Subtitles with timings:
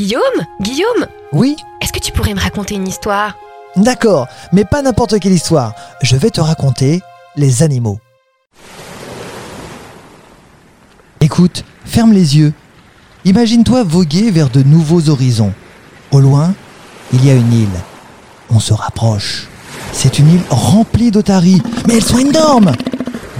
[0.00, 3.36] Guillaume Guillaume Oui Est-ce que tu pourrais me raconter une histoire?
[3.76, 5.74] D'accord, mais pas n'importe quelle histoire.
[6.00, 7.02] Je vais te raconter
[7.36, 7.98] les animaux.
[11.20, 12.54] Écoute, ferme les yeux.
[13.26, 15.52] Imagine-toi voguer vers de nouveaux horizons.
[16.12, 16.54] Au loin,
[17.12, 17.68] il y a une île.
[18.48, 19.48] On se rapproche.
[19.92, 22.72] C'est une île remplie d'otaries, mais elles sont énormes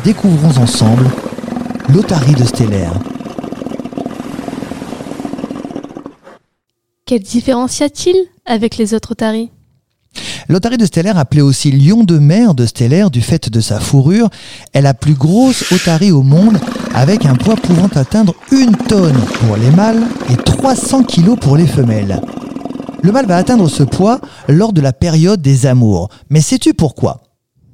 [0.05, 1.07] Découvrons ensemble
[1.89, 2.93] l'otarie de Stellaire.
[7.11, 8.15] Quelle différence y a-t-il
[8.47, 9.51] avec les autres otaries
[10.49, 14.31] L'otarie de Stellaire, appelée aussi lion de mer de Stellaire du fait de sa fourrure,
[14.75, 16.61] est la plus grosse otarie au monde
[16.95, 21.67] avec un poids pouvant atteindre une tonne pour les mâles et 300 kg pour les
[21.67, 22.21] femelles.
[23.03, 26.11] Le mâle va atteindre ce poids lors de la période des amours.
[26.29, 27.23] Mais sais-tu pourquoi?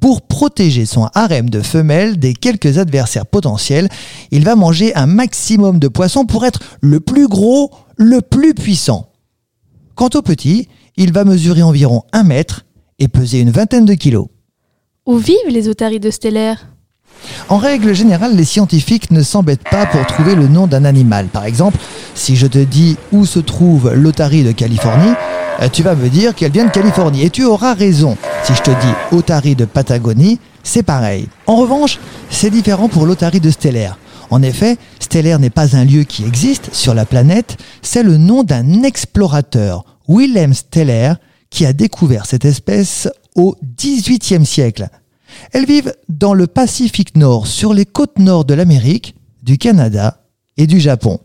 [0.00, 3.90] Pour protéger son harem de femelles des quelques adversaires potentiels,
[4.30, 9.10] il va manger un maximum de poissons pour être le plus gros, le plus puissant.
[9.96, 10.68] Quant au petit,
[10.98, 12.66] il va mesurer environ un mètre
[12.98, 14.26] et peser une vingtaine de kilos.
[15.06, 16.68] Où vivent les otaries de stellaire?
[17.48, 21.28] En règle générale, les scientifiques ne s'embêtent pas pour trouver le nom d'un animal.
[21.28, 21.78] Par exemple,
[22.14, 25.14] si je te dis où se trouve l'otarie de Californie,
[25.62, 27.24] euh, tu vas me dire qu'elle vient de Californie.
[27.24, 28.18] Et tu auras raison.
[28.44, 31.26] Si je te dis otarie de Patagonie, c'est pareil.
[31.46, 33.96] En revanche, c'est différent pour l'otarie de Stellaire.
[34.30, 38.42] En effet, Stellaire n'est pas un lieu qui existe sur la planète, c'est le nom
[38.42, 41.16] d'un explorateur, Wilhelm Stellaire,
[41.50, 44.88] qui a découvert cette espèce au XVIIIe siècle.
[45.52, 50.24] Elles vivent dans le Pacifique Nord, sur les côtes nord de l'Amérique, du Canada
[50.56, 51.20] et du Japon.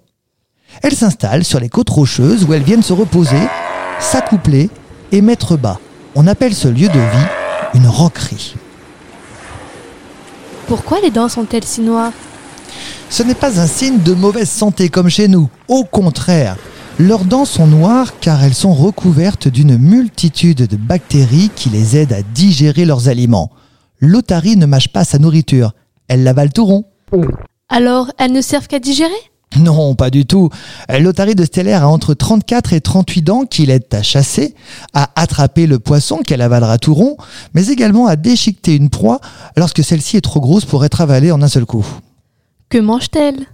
[0.84, 3.42] Elles s'installent sur les côtes rocheuses où elles viennent se reposer,
[4.00, 4.70] s'accoupler
[5.12, 5.80] et mettre bas.
[6.16, 7.28] On appelle ce lieu de vie
[7.74, 8.56] une roquerie.
[10.68, 12.14] Pourquoi les dents sont-elles si noires?
[13.10, 15.50] Ce n'est pas un signe de mauvaise santé comme chez nous.
[15.68, 16.58] Au contraire,
[17.00, 22.14] leurs dents sont noires car elles sont recouvertes d'une multitude de bactéries qui les aident
[22.14, 23.52] à digérer leurs aliments.
[24.00, 25.74] L'otarie ne mâche pas sa nourriture,
[26.08, 26.86] elle l'avale tout rond.
[27.70, 29.12] Alors, elles ne servent qu'à digérer?
[29.58, 30.50] Non, pas du tout.
[30.90, 34.56] L'otarie de Stellaire a entre 34 et 38 dents qui l'aident à chasser,
[34.94, 37.18] à attraper le poisson qu'elle avalera tout rond,
[37.54, 39.20] mais également à déchiqueter une proie
[39.58, 41.86] lorsque celle-ci est trop grosse pour être avalée en un seul coup.
[42.72, 43.48] Que mange-t-elle?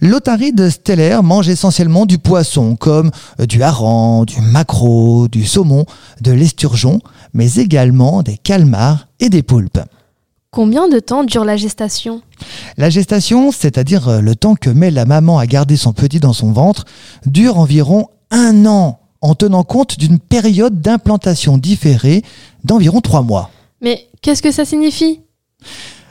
[0.00, 5.86] L'otarie de Stellaire mange essentiellement du poisson, comme du hareng, du maquereau, du saumon,
[6.20, 6.98] de l'esturgeon,
[7.32, 9.78] mais également des calmars et des poulpes.
[10.50, 12.20] Combien de temps dure la gestation?
[12.76, 16.32] La gestation, c'est-à-dire euh, le temps que met la maman à garder son petit dans
[16.32, 16.84] son ventre,
[17.26, 22.24] dure environ un an, en tenant compte d'une période d'implantation différée
[22.64, 23.50] d'environ trois mois.
[23.80, 25.20] Mais qu'est-ce que ça signifie?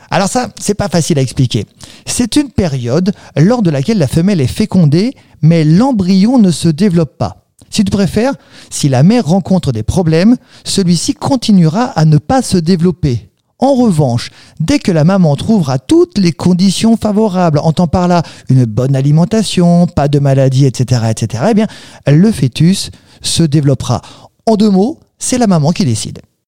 [0.09, 1.66] Alors ça, c'est pas facile à expliquer.
[2.06, 7.18] C'est une période lors de laquelle la femelle est fécondée, mais l'embryon ne se développe
[7.18, 7.44] pas.
[7.69, 8.34] Si tu préfères,
[8.69, 13.29] si la mère rencontre des problèmes, celui-ci continuera à ne pas se développer.
[13.59, 14.29] En revanche,
[14.59, 19.88] dès que la maman trouvera toutes les conditions favorables, entend par là une bonne alimentation,
[19.88, 21.68] pas de maladie, etc., etc., eh bien,
[22.06, 22.91] le fœtus
[23.22, 24.01] se développera.
[24.45, 26.19] En deux mots, c'est la maman qui décide.